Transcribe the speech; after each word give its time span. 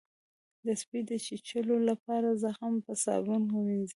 د 0.65 0.67
سپي 0.81 0.99
د 1.09 1.11
چیچلو 1.25 1.75
لپاره 1.89 2.27
زخم 2.43 2.73
په 2.85 2.93
صابون 3.03 3.43
ووینځئ 3.49 3.89